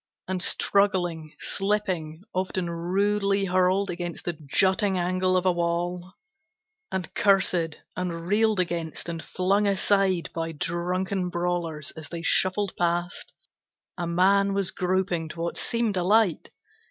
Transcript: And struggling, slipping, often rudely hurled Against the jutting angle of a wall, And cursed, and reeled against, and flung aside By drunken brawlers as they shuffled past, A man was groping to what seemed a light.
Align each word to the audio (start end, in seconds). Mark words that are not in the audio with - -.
And 0.27 0.41
struggling, 0.41 1.35
slipping, 1.37 2.23
often 2.33 2.67
rudely 2.71 3.45
hurled 3.45 3.91
Against 3.91 4.25
the 4.25 4.33
jutting 4.33 4.97
angle 4.97 5.37
of 5.37 5.45
a 5.45 5.51
wall, 5.51 6.15
And 6.91 7.13
cursed, 7.13 7.75
and 7.95 8.27
reeled 8.27 8.59
against, 8.59 9.09
and 9.09 9.21
flung 9.23 9.67
aside 9.67 10.31
By 10.33 10.53
drunken 10.53 11.29
brawlers 11.29 11.91
as 11.91 12.09
they 12.09 12.23
shuffled 12.23 12.73
past, 12.79 13.31
A 13.95 14.07
man 14.07 14.55
was 14.55 14.71
groping 14.71 15.29
to 15.29 15.41
what 15.41 15.55
seemed 15.55 15.95
a 15.97 16.03
light. 16.03 16.49